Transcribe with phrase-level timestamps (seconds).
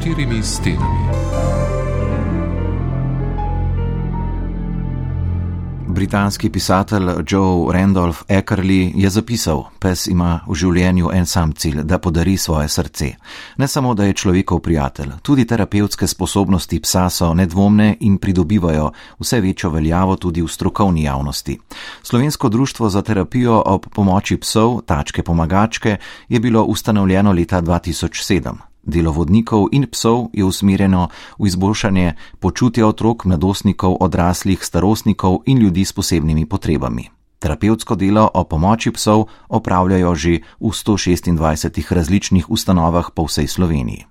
[0.00, 1.19] štirimi stenami.
[6.10, 12.00] Britanski pisatelj Joe Randolph Eckerly je zapisal: Pes ima v življenju en sam cilj, da
[12.02, 13.12] podari svoje srce.
[13.62, 18.88] Ne samo, da je človekov prijatelj, tudi terapevtske sposobnosti psa so nedvomne in pridobivajo
[19.20, 21.58] vse večjo veljavo tudi v strokovni javnosti.
[22.02, 25.96] Slovensko društvo za terapijo ob pomoči psov, tačke pomagačke,
[26.28, 28.69] je bilo ustanovljeno leta 2007.
[28.82, 31.08] Delo vodnikov in psov je usmerjeno
[31.38, 37.10] v izboljšanje počutja otrok, mladostnikov, odraslih, starostnikov in ljudi s posebnimi potrebami.
[37.40, 44.04] Terapevtsko delo o pomoči psov opravljajo že v 126 različnih ustanovah po vsej Sloveniji.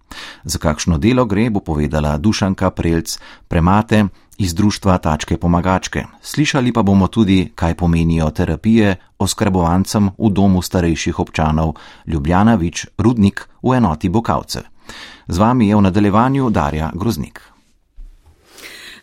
[0.44, 4.10] Za kakšno delo gre, bo povedala Dušanka Prelc, premate,
[4.40, 6.04] iz društva Tačke pomagačke.
[6.22, 11.76] Slišali pa bomo tudi, kaj pomenijo terapije oskrbovancem v domu starejših občanov
[12.08, 14.62] Ljubljana Vič Rudnik v enoti Bokavce.
[15.28, 17.42] Z vami je v nadaljevanju Darja Groznik.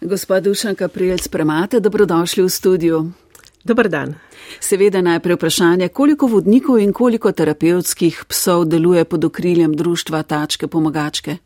[0.00, 3.06] Gospod Dušanka Prijelc Premate, dobrodošli v studiu.
[3.64, 4.14] Dobr dan.
[4.60, 11.36] Seveda najprej vprašanje, koliko vodnikov in koliko terapevtskih psov deluje pod okriljem društva Tačke pomagačke?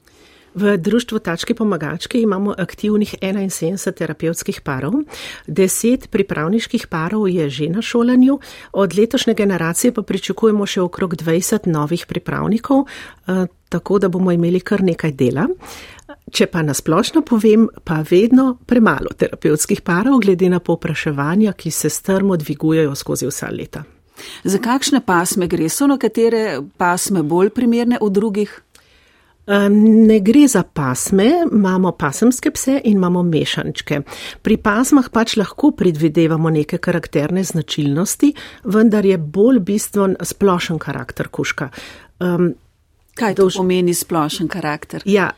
[0.55, 4.93] V društvu Tačke pomagačke imamo aktivnih 71 terapevtskih parov,
[5.47, 8.39] 10 pripravniških parov je že na šolanju,
[8.73, 14.61] od letošnje generacije pa pričakujemo še okrog 20 novih pripravnikov, eh, tako da bomo imeli
[14.61, 15.47] kar nekaj dela.
[16.31, 22.37] Če pa nasplošno povem, pa vedno premalo terapevtskih parov, glede na popraševanja, ki se strmo
[22.37, 23.85] dvigujejo skozi vsa leta.
[24.45, 25.69] Za kakšne pasme gre?
[25.69, 28.63] So nekatere pasme bolj primerne od drugih?
[29.51, 34.01] Ne gre za pasme, imamo pasemske pse in imamo mešančke.
[34.43, 38.33] Pri pasmah pač lahko predvidevamo neke karakterne značilnosti,
[38.65, 41.71] vendar je bolj bistven splošen karakter kuška.
[42.21, 42.53] Um,
[43.15, 45.03] Kaj to pomeni splošen karakter?
[45.05, 45.31] Ja,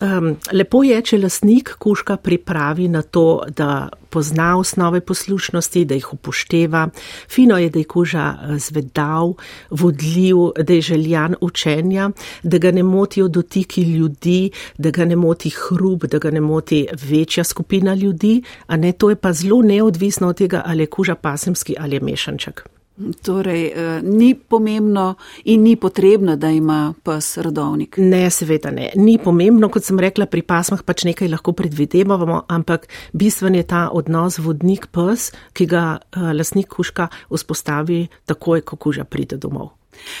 [0.00, 6.12] Um, lepo je, če lasnik kuška pripravi na to, da pozna osnove poslušnosti, da jih
[6.14, 6.88] upošteva.
[7.30, 9.34] Fino je, da je kuža eh, zvedav,
[9.70, 12.10] vodljiv, da je željan učenja,
[12.42, 16.86] da ga ne motijo dotiki ljudi, da ga ne moti hrup, da ga ne moti
[17.02, 21.14] večja skupina ljudi, a ne to je pa zelo neodvisno od tega, ali je kuža
[21.14, 22.79] pasemski ali je mešanček.
[23.22, 27.96] Torej, eh, ni pomembno in ni potrebno, da ima pes rodovnik.
[27.98, 28.90] Ne, seveda ne.
[28.96, 33.88] Ni pomembno, kot sem rekla, pri pasmah pač nekaj lahko predvidevamo, ampak bistven je ta
[33.92, 39.72] odnos vodnik-pes, ki ga uh, lasnik kuška vzpostavi takoj, ko kuža pride domov.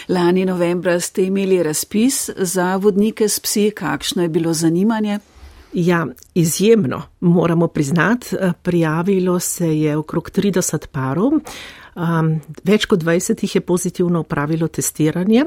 [0.08, 5.18] Lani novembra ste imeli razpis za vodnike s psi, kakšno je bilo zanimanje?
[5.72, 11.32] Ja, izjemno, moramo priznati, eh, prijavilo se je okrog 30 parov.
[11.96, 15.44] Um, več kot 20 jih je pozitivno upravilo testiranje,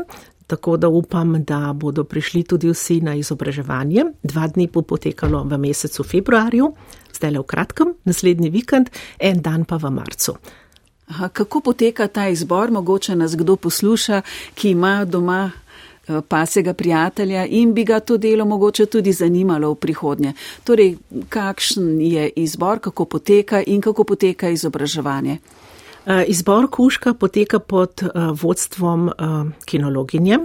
[0.48, 4.06] tako da upam, da bodo prišli tudi vsi na izobraževanje.
[4.24, 6.74] Dva dni bo potekalo v mesecu februarju,
[7.16, 10.36] zdaj le v kratkem, naslednji vikend, en dan pa v marcu.
[11.08, 12.72] Aha, kako poteka ta izbor?
[12.72, 14.22] Mogoče nas kdo posluša,
[14.56, 19.76] ki ima doma eh, pasega prijatelja in bi ga to delo mogoče tudi zanimalo v
[19.76, 20.34] prihodnje.
[20.64, 20.96] Torej,
[21.30, 25.38] kakšen je izbor, kako poteka in kako poteka izobraževanje?
[26.06, 28.10] Eh, izbor kuška poteka pod eh,
[28.42, 29.14] vodstvom eh,
[29.66, 30.40] kinologinje.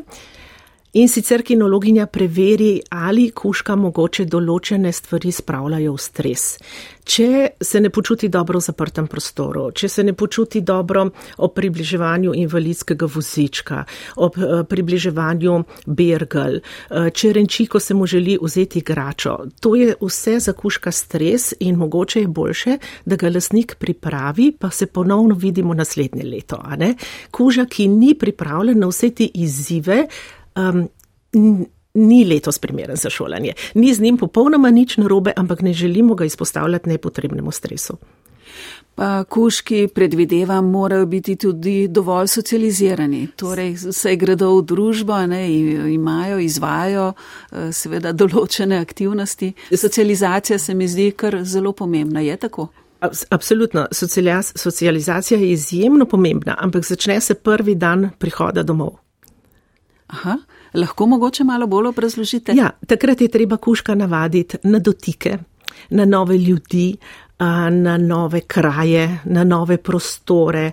[0.92, 6.44] In sicer kinologinja preveri, ali kuška mogoče določene stvari spravljajo v stres.
[7.08, 7.26] Če
[7.60, 11.06] se ne počuti dobro v zaprtem prostoru, če se ne počuti dobro
[11.44, 13.82] ob približevanju invalidskega vozička,
[14.24, 19.92] ob eh, približevanju bergel, eh, če renči, ko se mu želi vzeti igračo, to je
[20.00, 25.36] vse za kuška stres in mogoče je boljše, da ga lasnik pripravi, pa se ponovno
[25.36, 26.60] vidimo naslednje leto.
[27.30, 30.06] Kuža, ki ni pripravljen na vse te izzive,
[30.58, 30.88] um,
[31.94, 33.52] ni letos primeren za šolanje.
[33.74, 37.96] Ni z njim popolnoma nič narobe, ampak ne želimo ga izpostavljati nepotrebnemu stresu.
[38.94, 45.44] Pa kuški, predvidevam, morajo biti tudi dovolj socializirani, torej se gredo v družbo, ne,
[45.94, 49.52] imajo, izvajo eh, seveda določene aktivnosti.
[49.70, 52.68] Socializacija se mi zdi kar zelo pomembna, je tako?
[53.30, 53.86] Absolutno,
[54.54, 58.96] socializacija je izjemno pomembna, ampak začne se prvi dan prihoda domov.
[60.08, 60.38] Aha,
[60.74, 62.52] lahko mogoče malo bolj obrazložite?
[62.56, 65.38] Ja, takrat je treba kuška navaditi na dotike,
[65.90, 66.96] na nove ljudi,
[67.70, 70.72] na nove kraje, na nove prostore,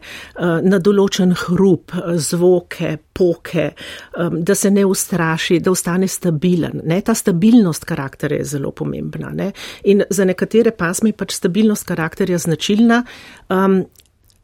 [0.62, 3.68] na določen hrup, zvoke, poke,
[4.32, 6.82] da se ne ustraši, da ostane stabilen.
[6.84, 7.02] Ne?
[7.06, 9.30] Ta stabilnost karakterja je zelo pomembna.
[9.30, 9.52] Ne?
[9.84, 13.04] In za nekatere pasme je pač stabilnost karakterja značilna.
[13.50, 13.84] Um,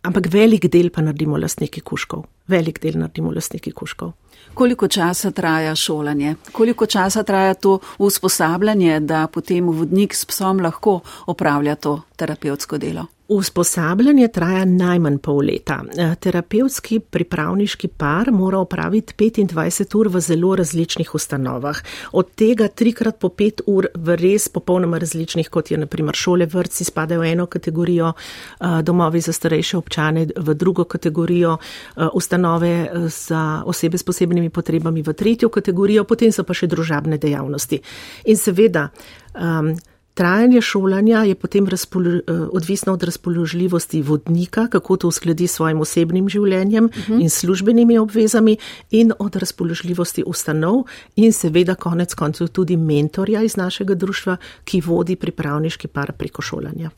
[0.02, 2.26] ampak velik del pa naredimo lastniki kuškov.
[2.48, 4.14] Velik del naredimo lastniki kuškov.
[4.54, 6.36] Koliko časa traja šolanje?
[6.52, 13.06] Koliko časa traja to usposabljanje, da potem vodnik s psom lahko opravlja to terapevtsko delo?
[13.32, 15.84] Usposabljanje traja najmanj pol leta.
[15.98, 21.78] Eh, terapevtski pripravniški par mora opraviti 25 ur v zelo različnih ustanovah.
[22.12, 26.84] Od tega trikrat po pet ur v res popolnoma različnih, kot je naprimer šole, vrtci
[26.84, 33.64] spadajo v eno kategorijo, eh, domovi za starejše občane v drugo kategorijo, eh, ustanove za
[33.66, 37.80] osebe s posebnimi potrebami v tretjo kategorijo, potem so pa še družabne dejavnosti.
[38.26, 38.90] In seveda,
[39.36, 39.76] um,
[40.14, 46.30] Trajanje šolanja je potem eh, odvisno od razpoložljivosti vodnika, kako to uskladi s svojim osebnim
[46.30, 47.14] življenjem uh mhm.
[47.14, 47.22] -huh.
[47.22, 48.58] in službenimi obvezami,
[48.92, 50.84] in od razpoložljivosti ustanov,
[51.16, 56.90] in seveda konec koncev tudi mentorja iz našega društva, ki vodi pripravniški par preko šolanja.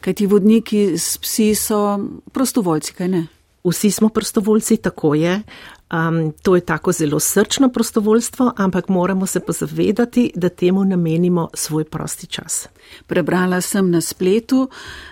[0.00, 1.98] Kaj ti vodniki s psi so
[2.32, 3.26] prostovoljci, kaj ne?
[3.64, 5.42] Vsi smo prostovoljci, tako je.
[5.92, 11.84] Um, to je tako zelo srčno prostovoljstvo, ampak moramo se pozavedati, da temu namenimo svoj
[11.84, 12.68] prosti čas.
[13.06, 14.68] Prebrala sem na spletu,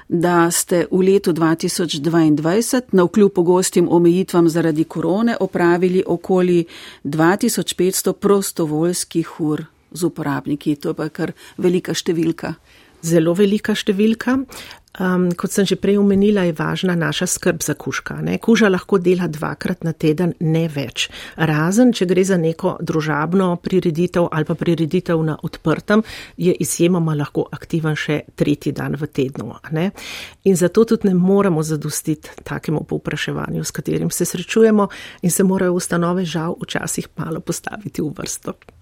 [0.09, 6.65] da ste v letu 2022 na vkljub pogostim omejitvam zaradi korone opravili okoli
[7.05, 10.77] 2500 prostovoljskih ur z uporabniki.
[10.77, 12.55] To je pa kar velika številka.
[13.03, 14.39] Zelo velika številka.
[15.01, 18.19] Um, kot sem že prej omenila, je važna naša skrb za kužka.
[18.21, 18.37] Ne?
[18.39, 21.07] Kuža lahko dela dvakrat na teden, ne več.
[21.37, 26.05] Razen, če gre za neko družabno prireditev ali pa prireditev na odprtem,
[26.37, 29.49] je izjemoma lahko aktiven še tretji dan v tednu.
[29.73, 29.89] Ne?
[30.45, 34.89] In zato tudi ne moramo zadostiti takemu povpraševanju, s katerim se srečujemo
[35.23, 38.82] in se morajo ustanove žal včasih malo postaviti v vrsto.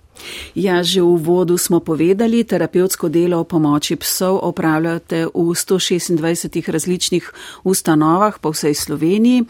[0.54, 7.24] Ja, že v vodu smo povedali, terapevtsko delo o pomoči psov opravljate v 126 različnih
[7.64, 9.46] ustanovah po vsej Sloveniji.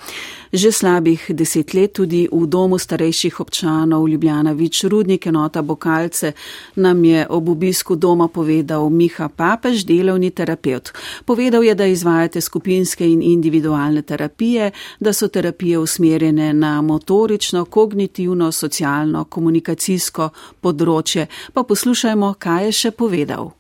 [0.53, 6.33] Že slabih deset let tudi v domu starejših občanov Ljubljana Vič Rudnik enota Bokalce
[6.77, 10.91] nam je ob obisku doma povedal Miha Papež, delovni terapeut.
[11.25, 14.71] Povedal je, da izvajate skupinske in individualne terapije,
[15.01, 20.31] da so terapije usmerjene na motorično, kognitivno, socialno, komunikacijsko
[20.63, 21.29] področje.
[21.55, 23.55] Pa poslušajmo, kaj je še povedal.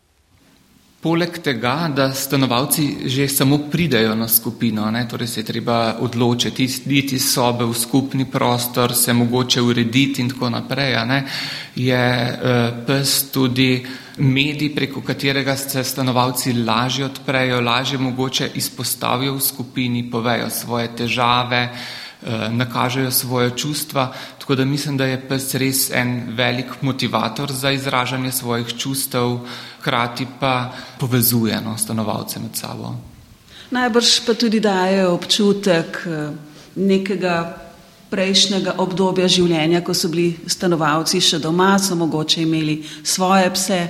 [1.00, 6.66] Poleg tega, da stanovalci že samo pridejo na skupino, ne, torej se je treba odločiti,
[6.68, 11.24] iti iz sobe v skupni prostor, se mogoče urediti in tako naprej, ne,
[11.74, 13.80] je uh, pes tudi
[14.18, 21.64] medij, preko katerega se stanovalci lažje odprejo, lažje mogoče izpostavijo v skupini, povejo svoje težave,
[21.64, 22.09] uh,
[22.50, 24.12] nakažejo svoje čustva.
[24.38, 29.38] Tako da mislim, da je pes res en velik motivator za izražanje svojih čustev,
[29.80, 32.94] hkrati pa povezuje no, stanovalce med sabo.
[33.70, 36.30] Najbrž pa tudi daje občutek eh,
[36.74, 37.56] nekega
[38.10, 43.80] prejšnjega obdobja življenja, ko so bili stanovalci še doma, so mogoče imeli svoje pse.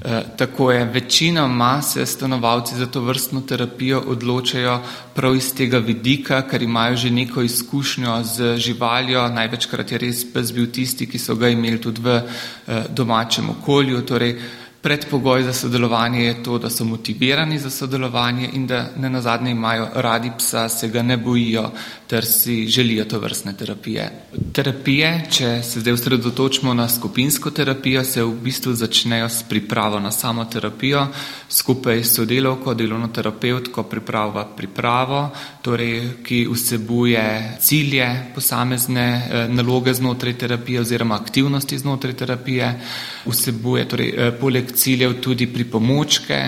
[0.00, 4.80] Eh, tako je, večinoma se stanovalci za to vrstno terapijo odločajo
[5.14, 9.28] prav iz tega vidika, ker imajo že neko izkušnjo z živaljo.
[9.28, 14.02] Največkrat je res pes bil tisti, ki so ga imeli tudi v eh, domačem okolju.
[14.02, 14.38] Torej,
[14.84, 19.88] Predpogoj za sodelovanje je to, da so motivirani za sodelovanje in da ne nazadnje imajo
[19.94, 21.70] radi psa, se ga ne bojijo
[22.06, 24.10] ter si želijo to vrstne terapije.
[24.52, 30.10] Terapije, če se zdaj usredotočimo na skupinsko terapijo, se v bistvu začnejo s pripravo na
[30.12, 31.06] samo terapijo,
[31.48, 35.30] skupaj s sodelovko, delovno terapevtko priprava pripravo,
[35.62, 42.80] torej, ki vsebuje cilje posamezne eh, naloge znotraj terapije oziroma aktivnosti znotraj terapije,
[43.26, 46.40] vsebuje torej, eh, poleg ciljev tudi pripomočke,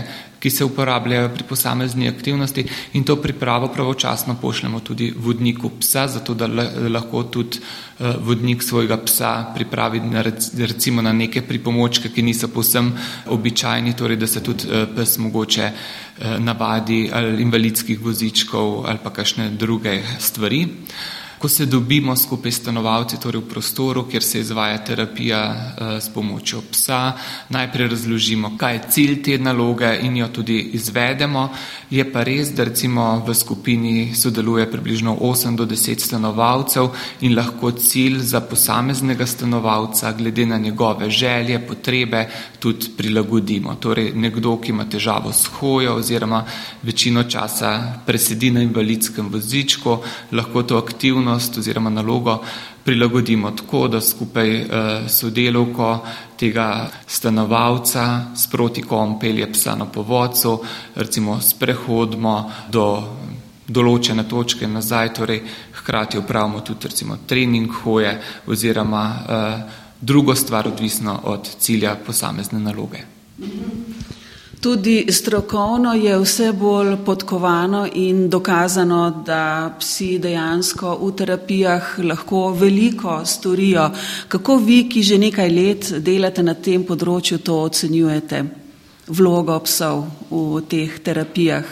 [0.46, 6.34] ki se uporabljajo pri posamezni aktivnosti in to pripravo pravočasno pošljemo tudi vodniku psa, zato
[6.34, 6.46] da
[6.88, 10.22] lahko tudi eh, vodnik svojega psa pripravi na
[10.58, 12.92] recimo na neke pripomočke, ki niso posem
[13.26, 19.10] običajni, torej da se tudi eh, pes mogoče eh, navadi ali invalidskih vozičkov ali pa
[19.10, 20.66] kakšne druge stvari.
[21.46, 26.08] Ko se dobimo skupaj s stanovalci, torej v prostoru, kjer se izvaja terapija uh, s
[26.10, 27.12] pomočjo psa,
[27.54, 31.44] najprej razložimo, kaj je cilj te naloge in jo tudi izvedemo.
[31.90, 36.88] Je pa res, da recimo v skupini sodeluje približno 8 do 10 stanovalcev
[37.20, 42.24] in lahko cilj za posameznega stanovalca, glede na njegove želje, potrebe,
[42.58, 43.76] tudi prilagodimo.
[43.78, 46.42] Torej, nekdo, ki ima težavo s hojo oziroma
[46.82, 49.98] večino časa presedi na invalidskem vozičku,
[50.32, 50.82] lahko to
[51.36, 52.42] aktivnost oziroma nalogo
[52.84, 56.00] prilagodimo tako, da skupaj eh, sodelovko
[56.36, 60.60] tega stanovalca sproti kom pelje psa na povodcu,
[60.94, 63.02] recimo sprehodimo do
[63.68, 65.42] določene točke nazaj, torej
[65.80, 69.62] hkrati upravimo tudi recimo trening hoje oziroma eh,
[70.00, 73.04] drugo stvar odvisno od cilja posamezne naloge.
[74.60, 83.20] Tudi strokovno je vse bolj podkovano in dokazano, da psi dejansko v terapijah lahko veliko
[83.24, 83.90] storijo.
[84.28, 88.44] Kako vi, ki že nekaj let delate na tem področju, to ocenjujete,
[89.08, 91.64] vlogo psov v teh terapijah?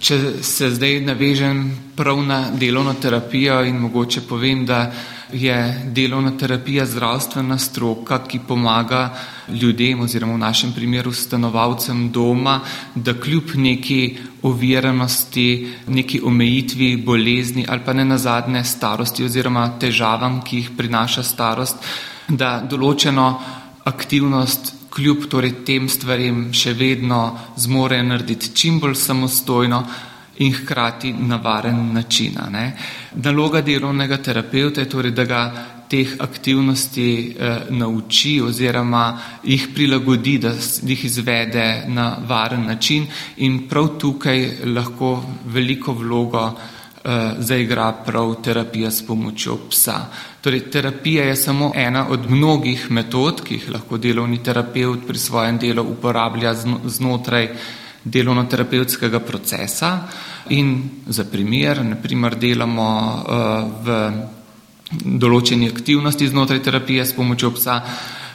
[0.00, 1.62] Če se zdaj navežem
[1.96, 4.92] prav na delovno terapijo in mogoče povem, da
[5.32, 9.14] je delovna terapija zdravstvena stroka, ki pomaga
[9.48, 12.60] ljudem oziroma v našem primeru stanovalcem doma,
[12.94, 20.56] da kljub neki oviranosti, neki omejitvi bolezni ali pa ne nazadnje starosti oziroma težavam, ki
[20.56, 21.76] jih prinaša starost,
[22.28, 23.28] da določeno
[23.84, 29.84] aktivnost kljub torej tem stvarem še vedno zmore narediti čim bolj samostojno,
[30.38, 32.32] in hkrati na varen način.
[32.50, 32.76] Ne.
[33.14, 35.42] Naloga delovnega terapeuta je torej, da ga
[35.88, 40.52] teh aktivnosti eh, nauči oziroma jih prilagodi, da
[40.82, 48.90] jih izvede na varen način in prav tukaj lahko veliko vlogo eh, zaigra prav terapija
[48.90, 50.00] s pomočjo psa.
[50.40, 55.58] Torej, terapija je samo ena od mnogih metod, ki jih lahko delovni terapeut pri svojem
[55.58, 56.54] delu uporablja
[56.84, 57.48] znotraj
[58.04, 60.08] delovno-terapevtskega procesa.
[60.48, 63.96] In za primer, naprimer delamo uh, v
[65.20, 67.82] določeni aktivnosti znotraj terapije s pomočjo psa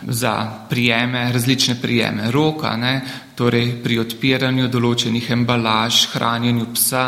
[0.07, 0.33] za
[0.69, 3.01] prijeme, različne prijeme roka, ne,
[3.35, 7.03] torej pri odpiranju določenih embalaž, hranjenju psa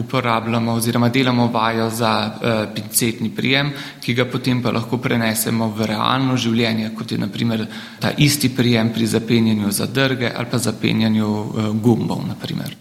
[0.00, 5.90] uporabljamo oziroma delamo vajo za uh, pincetni prijem, ki ga potem pa lahko prenesemo v
[5.92, 7.66] realno življenje, kot je naprimer
[8.00, 12.76] ta isti prijem pri zapenjanju zadrge ali pa zapenjanju uh, gumbov, naprimer.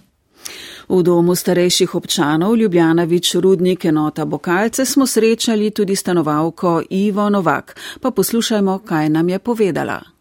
[0.86, 7.76] V domu starejših občanov Ljubljana Vič Rudnik enota Bokalce smo srečali tudi stanovalko Ivo Novak.
[8.02, 10.15] Pa poslušajmo, kaj nam je povedala.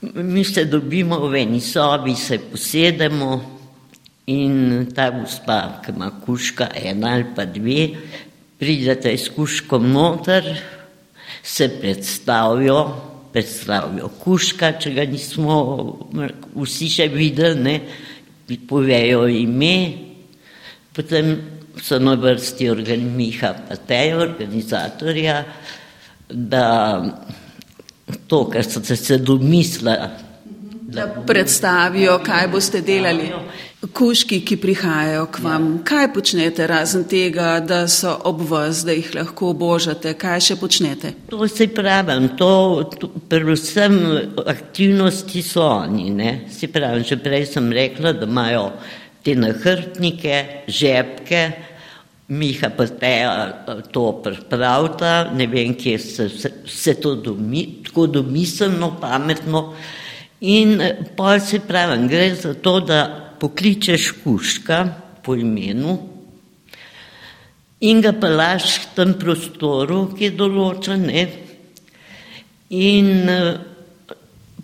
[0.00, 3.58] Mi se dobimo v eni sobi, se posedemo
[4.30, 7.88] in ta gospa, ki ima kuška ena ali pa dve,
[8.58, 10.46] pridete s kuškom noter,
[11.42, 12.78] se predstavijo,
[13.32, 15.56] predstavijo kuška, če ga nismo
[16.54, 17.76] vsi še videli, ne,
[18.70, 19.74] povejo ime,
[20.94, 21.34] potem
[21.82, 25.42] so na vrsti organ Miha Pateja, organizatorja,
[26.28, 26.66] da
[28.28, 29.96] to, kar so se domislili,
[30.88, 33.32] da predstavijo, kaj boste delali.
[33.94, 35.82] Kuški, ki prihajajo k vam, ja.
[35.86, 41.12] kaj počnete razen tega, da so ob vas, da jih lahko obožate, kaj še počnete?
[41.30, 42.50] To se pravim, to,
[42.98, 44.00] to predvsem
[44.46, 46.32] aktivnosti so oni, ne?
[46.50, 48.70] Se pravim, že prej sem rekla, da imajo
[49.22, 51.44] te nahrbtnike, žepke,
[52.28, 53.12] Miha pa te
[53.92, 56.26] to pripravlja, ne vem, kje se
[56.66, 59.62] vse to domi, tako domiselno, pametno.
[60.40, 60.76] In
[61.16, 63.00] pa se pravim, gre za to, da
[63.40, 64.84] pokličeš kuška
[65.24, 65.98] po imenu
[67.80, 71.26] in ga pelaš v tem prostoru, ki je določen, ne?
[72.74, 73.28] in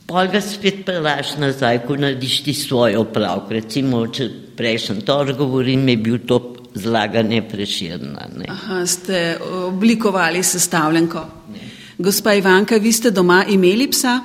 [0.04, 3.54] pa ga spet pelaš nazaj, ko narediš ti svoj opravek.
[3.60, 4.28] Recimo, če
[4.58, 6.40] prejšnji torek govorim, je bil to
[6.74, 8.28] zlaganje preširna.
[8.36, 8.44] Ne?
[8.48, 11.26] Aha, ste oblikovali sestavljenko.
[11.52, 11.60] Ne.
[11.98, 14.20] Gospa Ivanka, vi ste doma imeli psa?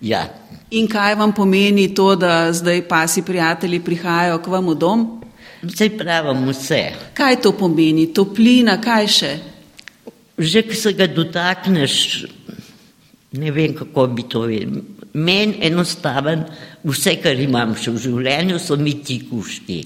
[0.00, 0.26] Ja.
[0.70, 5.04] In kaj vam pomeni to, da zdaj pasi prijatelji prihajajo k vam v dom?
[5.62, 6.82] Zdaj pravim vse.
[7.14, 8.10] Kaj to pomeni?
[8.12, 9.32] Toplina, kaj še?
[10.36, 12.26] Že, ki se ga dotakneš,
[13.40, 14.82] ne vem, kako bi to vedel.
[15.16, 16.44] Meni enostaven,
[16.84, 19.78] vse, kar imam še v življenju, so mi ti kuški.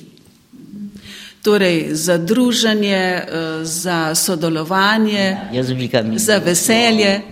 [1.42, 5.62] Torej, za druženje, eh, za sodelovanje, ja,
[6.16, 7.20] za veselje.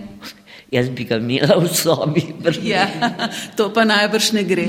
[0.71, 2.21] Jaz bi ga imela v sobi.
[2.61, 2.85] Ja,
[3.57, 4.67] to pa najbrž ne gre.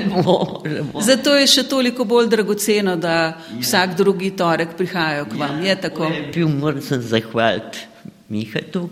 [1.00, 5.60] Zato je še toliko bolj dragoceno, da vsak drugi torek prihajajo k vam.
[5.60, 6.08] Je tako?
[6.32, 7.84] Bil moram se zahvaliti
[8.32, 8.88] Mihatu,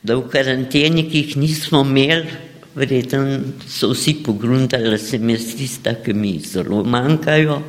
[0.00, 2.32] da v karanteni, ki jih nismo imeli,
[2.76, 7.60] verjetno so vsi pogruntali, da se mi zdi, da mi zelo manjkajo.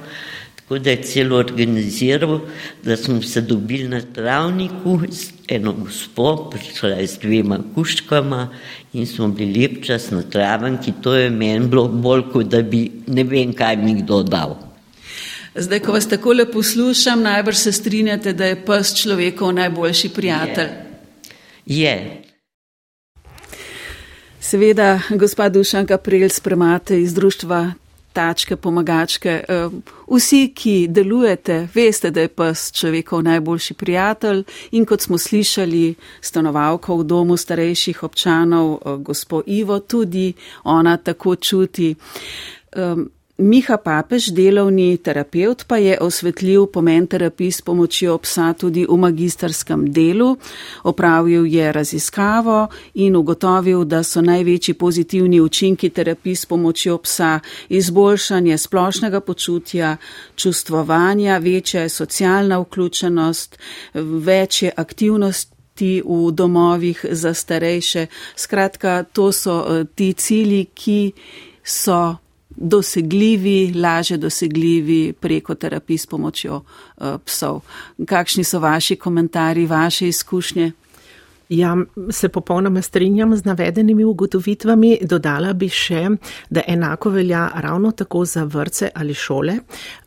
[0.67, 2.39] Tako da je celo organiziral,
[2.83, 5.00] da smo se dobili na travniku,
[5.47, 8.50] eno gospo, prišla je z dvema kuškama
[8.93, 10.93] in smo bili lep čas na travanki.
[11.01, 14.57] To je meni bilo bolj, kot da bi ne vem, kaj mi kdo dal.
[15.55, 20.69] Zdaj, ko vas tako lepo poslušam, najbrž se strinjate, da je pes človekov najboljši prijatelj.
[21.65, 21.89] Je.
[21.89, 22.24] je.
[24.39, 27.71] Seveda, gospod Dušanka Prelj, spremate iz društva
[28.17, 29.33] tačke, pomagačke.
[29.47, 29.69] Eh,
[30.09, 36.93] vsi, ki delujete, veste, da je pes človekov najboljši prijatelj in kot smo slišali, stanovalka
[36.93, 40.33] v domu starejših občanov, eh, gospod Ivo, tudi
[40.63, 41.95] ona tako čuti.
[43.38, 49.84] Miha Papež, delovni terapeut, pa je osvetljiv pomen terapij s pomočjo psa tudi v magistarskem
[49.94, 50.38] delu.
[50.84, 57.39] Opravil je raziskavo in ugotovil, da so največji pozitivni učinki terapij s pomočjo psa
[57.70, 59.98] izboljšanje splošnega počutja,
[60.36, 63.58] čustvovanja, večja je socialna vključenost,
[63.94, 68.08] večje aktivnosti v domovih za starejše.
[68.36, 71.12] Skratka, to so eh, ti cilji, ki
[71.63, 72.17] so
[72.57, 77.61] dosegljivi, laže dosegljivi preko terapij s pomočjo uh, psov.
[78.05, 80.71] Kakšni so vaši komentarji, vaše izkušnje?
[81.50, 81.77] Ja,
[82.10, 84.98] se popolnoma strinjam z navedenimi ugotovitvami.
[85.01, 86.01] Dodala bi še,
[86.50, 89.54] da enako velja ravno tako za vrce ali šole,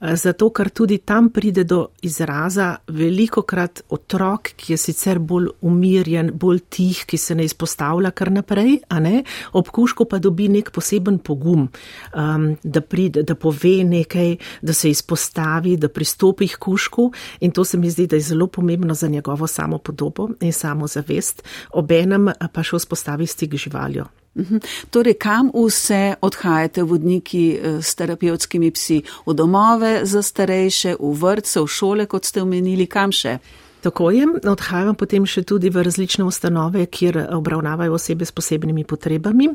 [0.01, 6.31] zato ker tudi tam pride do izraza veliko krat otrok, ki je sicer bolj umirjen,
[6.35, 9.23] bolj tih, ki se ne izpostavlja kar naprej, a ne,
[9.57, 11.71] ob kušku pa dobi nek poseben pogum,
[12.13, 17.09] um, da pride, da pove nekaj, da se izpostavi, da pristopi k kušku
[17.41, 20.89] in to se mi zdi, da je zelo pomembno za njegovo samo podobo in samo
[21.31, 24.07] zavest obenem pa še vzpostavi stik živaljo.
[24.39, 24.59] Mhm.
[24.91, 29.03] Torej, kam vse odhajate vodniki eh, s terapevtskimi psi?
[29.27, 33.39] V domove za starejše, v vrtce, v šole, kot ste omenili, kam še?
[33.81, 39.49] Tako je, odhajam potem še tudi v različne ustanove, kjer obravnavajo osebe s posebnimi potrebami.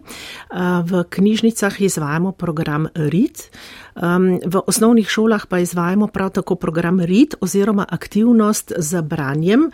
[0.89, 3.49] V knjižnicah izvajamo program RIT,
[4.45, 9.69] v osnovnih šolah pa izvajamo prav tako program RIT oziroma aktivnost za branjem,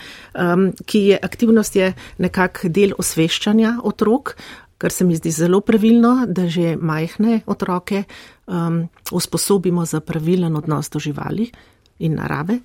[0.86, 4.36] ki je aktivnost je nekak del osveščanja otrok,
[4.82, 8.04] kar se mi zdi zelo pravilno, da že majhne otroke
[9.12, 11.52] usposobimo za pravilen odnos do živali
[12.02, 12.60] in narave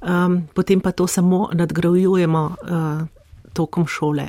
[0.00, 3.06] um, potem pa to samo nadgrajujemo uh,
[3.52, 4.28] tokom šole.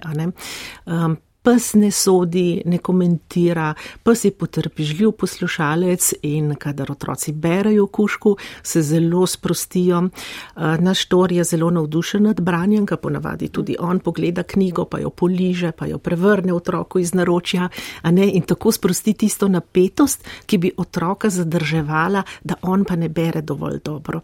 [0.85, 3.71] Um, pes ne sodi, ne komentira,
[4.03, 10.03] pes je potrpežljiv poslušalec in kadar otroci berajo kušku, se zelo sprostijo.
[10.03, 14.99] Uh, naš tor je zelo navdušen nad branjem, ga ponavadi tudi on pogleda knjigo, pa
[14.99, 17.69] jo poliže, pa jo prevrne otroku iz naročja
[18.03, 23.79] in tako sprosti tisto napetost, ki bi otroka zadrževala, da on pa ne bere dovolj
[23.83, 24.21] dobro.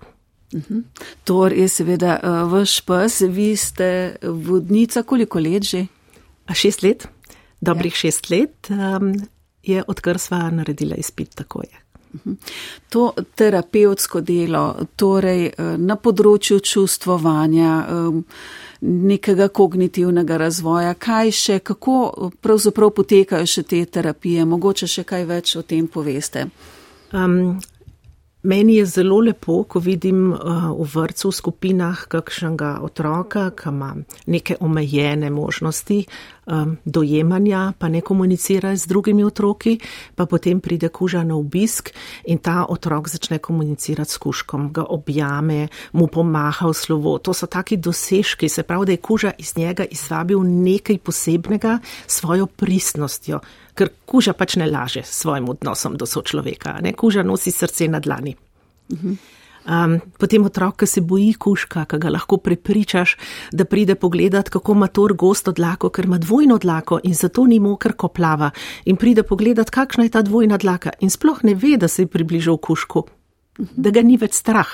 [0.53, 0.79] Mhm.
[1.23, 5.85] Tor je seveda uh, vaš pes, vi ste vodnica koliko let že?
[6.53, 7.07] Šest let,
[7.59, 7.97] dobrih ja.
[7.97, 9.13] šest let um,
[9.63, 11.87] je, odkar sva naredila izpit, tako je.
[12.15, 12.33] Mhm.
[12.89, 17.71] To terapevtsko delo, torej eh, na področju čustvovanja,
[18.81, 25.55] nekega kognitivnega razvoja, kaj še, kako pravzaprav potekajo še te terapije, mogoče še kaj več
[25.57, 26.47] o tem poveste?
[27.11, 27.57] Um,
[28.43, 33.95] Meni je zelo lepo, ko vidim uh, v vrtu v skupinah kakšnega otroka, ki ima
[34.29, 36.05] neke omejene možnosti
[36.45, 39.79] um, dojemanja, pa ne komunicira z drugimi otroki,
[40.15, 41.89] pa potem pride kuža na obisk
[42.29, 47.17] in ta otrok začne komunicirati s kuškom, ga objame, mu pomaha v slovo.
[47.17, 52.45] To so taki dosežki, se pravi, da je kuža iz njega izvabil nekaj posebnega svojo
[52.45, 53.41] pristnostjo
[53.77, 58.01] ker kuža pač ne laže s svojim odnosom do sočloveka, ne kuža nosi srce na
[58.03, 58.35] dlani.
[59.67, 63.17] Um, potem otrok, ki se boji kuška, ki ga lahko prepričaš,
[63.51, 67.59] da pride pogledat, kako ima tor gosto dlako, ker ima dvojno dlako in zato ni
[67.59, 68.51] moker, ko plava.
[68.85, 72.07] In pride pogledat, kakšna je ta dvojna dlaka in sploh ne ve, da se je
[72.07, 73.03] približal kušku,
[73.75, 74.71] da ga ni več strah,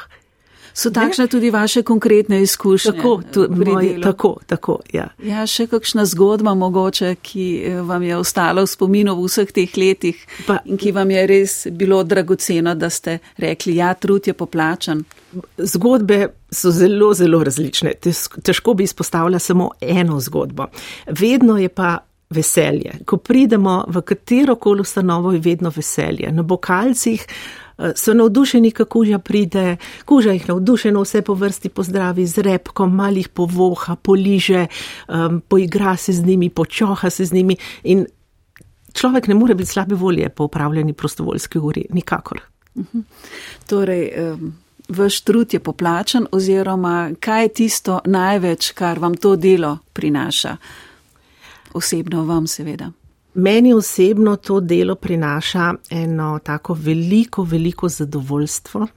[0.73, 2.91] So takšne tudi vaše konkretne izkušnje?
[2.91, 5.07] Tako, tu, moj, tako, tako, ja.
[5.23, 9.77] Ja, še kakšna zgodba mogoče, ki eh, vam je ostala v spominu v vseh teh
[9.77, 14.33] letih pa, in ki vam je res bilo dragoceno, da ste rekli, ja, trud je
[14.33, 15.03] poplačan.
[15.57, 17.93] Zgodbe so zelo, zelo različne.
[18.41, 20.67] Težko bi izpostavila samo eno zgodbo.
[21.09, 21.99] Vedno je pa
[22.33, 22.97] veselje.
[23.05, 26.31] Ko pridemo v katero koli ustanovo, je vedno veselje.
[26.31, 27.27] Na bokalcih
[27.95, 33.29] so navdušeni, kako kuža pride, kuža jih navdušeno vse po vrsti pozdravi z repkom, malih
[33.29, 34.67] povoha, poliže,
[35.07, 38.05] um, poigra se z njimi, počoha se z njimi in
[38.93, 42.41] človek ne more biti slabe volje po upravljeni prostovoljski uri, nikakor.
[42.75, 42.99] Mhm.
[43.67, 44.53] Torej, um...
[44.89, 50.57] Vaš trud je poplačan, oziroma kaj je tisto največ, kar vam to delo prinaša?
[51.73, 52.91] Osebno vam, seveda.
[53.33, 58.87] Meni osebno to delo prinaša eno tako veliko, veliko zadovoljstvo.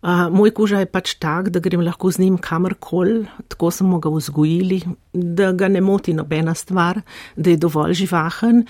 [0.00, 4.08] Uh, moj koža je pač tak, da grem lahko z njim kamorkoli, tako smo ga
[4.08, 4.78] vzgojili,
[5.12, 7.02] da ga ne moti nobena stvar,
[7.36, 8.62] da je dovolj živahen.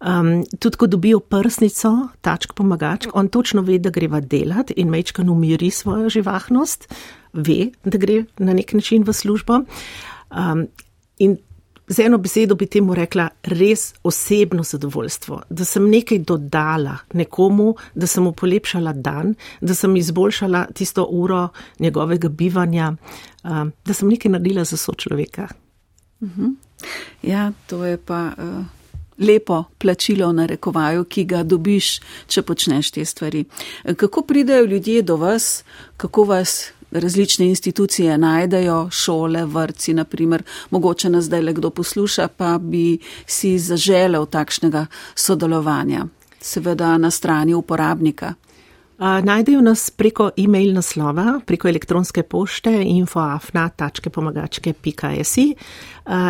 [0.00, 5.28] Um, tudi ko dobijo prsnico, tačk pomagač, on točno ve, da greva delati in mečkan
[5.28, 6.88] umiri svojo živahnost,
[7.32, 9.60] ve, da gre na nek način v službo.
[10.32, 10.66] Um,
[11.18, 11.36] in
[11.88, 18.06] z eno besedo bi temu rekla res osebno zadovoljstvo, da sem nekaj dodala nekomu, da
[18.06, 21.48] sem mu polepšala dan, da sem izboljšala tisto uro
[21.78, 22.92] njegovega bivanja,
[23.44, 25.48] um, da sem nekaj naredila za sočloveka.
[26.22, 26.46] Mhm.
[27.22, 28.64] Ja, to je pa uh,
[29.18, 33.44] lepo plačilo na rekovaju, ki ga dobiš, če počneš te stvari.
[33.96, 35.64] Kako pridejo ljudje do vas,
[35.96, 42.58] kako vas različne institucije najdejo, šole, vrci, naprimer, mogoče nas zdaj le kdo posluša, pa
[42.58, 46.06] bi si zaželel takšnega sodelovanja,
[46.40, 48.34] seveda na strani uporabnika.
[48.98, 55.54] Najdejo nas preko e-mail naslova, preko elektronske pošte infoafna.pomagačke.si.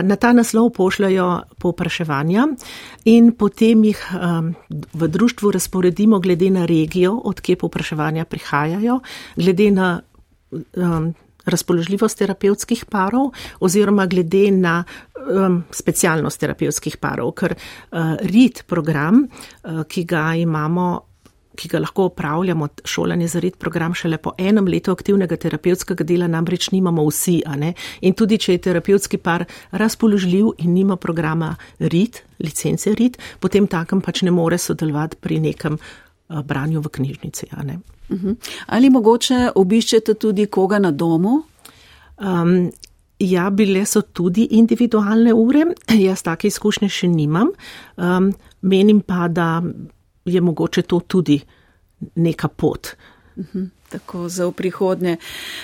[0.03, 2.47] Na ta naslov pošljajo povpraševanja
[3.05, 4.13] in potem jih
[4.93, 9.01] v društvu razporedimo glede na regijo, odkje povpraševanja prihajajo,
[9.37, 10.01] glede na
[10.53, 11.15] um,
[11.49, 19.85] razpoložljivost terapevtskih parov oziroma glede na um, specialnost terapevtskih parov, ker uh, RIT program, uh,
[19.89, 21.09] ki ga imamo
[21.59, 26.29] ki ga lahko upravljamo, šolanje za red program šele po enem letu aktivnega terapevtskega dela,
[26.31, 27.41] namreč nimamo vsi.
[28.07, 34.01] In tudi, če je terapevtski par razpoložljiv in nima programa RIT, licence RIT, potem takem
[34.01, 35.79] pač ne more sodelovati pri nekem
[36.29, 37.47] branju v knjižnici.
[38.11, 38.33] Mhm.
[38.67, 41.43] Ali mogoče obiščete tudi koga na domu?
[42.19, 42.71] Um,
[43.19, 45.65] ja, bile so tudi individualne ure,
[46.09, 47.53] jaz take izkušnje še nimam.
[47.97, 49.63] Um, menim pa, da
[50.25, 51.41] je mogoče to tudi
[52.15, 52.95] neka pot.
[53.39, 55.17] Uhum, tako za v prihodnje.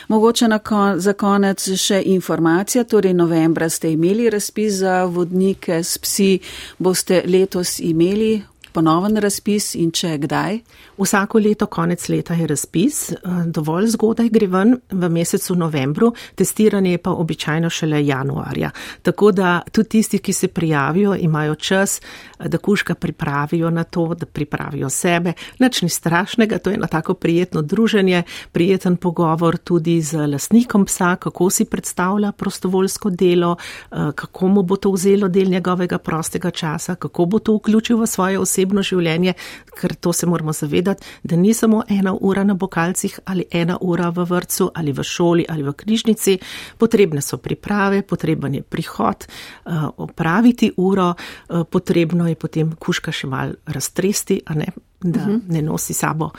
[0.08, 2.84] Mogoče kon, za konec še informacija.
[2.84, 6.38] Torej, novembra ste imeli razpis za vodnike s psi.
[6.78, 8.42] Boste letos imeli
[8.74, 10.58] ponoven razpis in če kdaj?
[10.98, 16.90] Vsako leto, konec leta je razpis, eh, dovolj zgodaj gre ven v mesecu novembru, testiranje
[16.90, 18.70] je pa običajno šele januarja.
[19.02, 24.14] Tako da tudi tisti, ki se prijavijo, imajo čas, eh, da kuška pripravijo na to,
[24.14, 25.32] da pripravijo sebe.
[25.58, 31.16] Nič ni strašnega, to je na tako prijetno druženje, prijeten pogovor tudi z lasnikom psa,
[31.16, 36.94] kako si predstavlja prostovoljsko delo, eh, kako mu bo to vzelo del njegovega prostega časa,
[36.94, 39.34] kako bo to vključil v svoje osebe osebno življenje,
[39.78, 44.10] ker to se moramo zavedati, da ni samo ena ura na bokalcih ali ena ura
[44.10, 46.38] v vrtu ali v šoli ali v knjižnici.
[46.78, 53.26] Potrebne so priprave, potreben je prihod, eh, opraviti uro, eh, potrebno je potem kuška še
[53.26, 54.72] mal raztresti, ne?
[55.04, 55.52] da mhm.
[55.52, 56.30] ne nosi sabo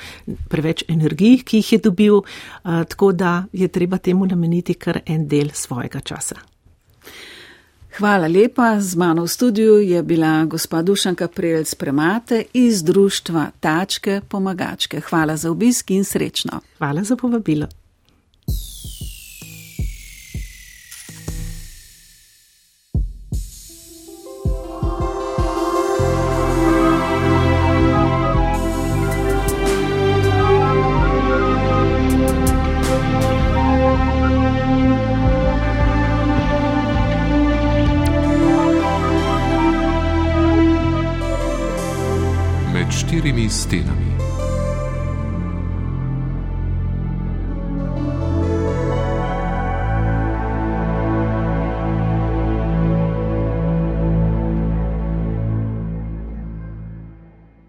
[0.50, 5.28] preveč energij, ki jih je dobil, eh, tako da je treba temu nameniti kar en
[5.28, 6.55] del svojega časa.
[7.96, 8.76] Hvala lepa.
[8.80, 15.00] Z mano v studiu je bila gospa Dušanka Prelc Premate iz društva Tačke Pomagačke.
[15.00, 16.60] Hvala za obisk in srečno.
[16.78, 17.68] Hvala za povabilo.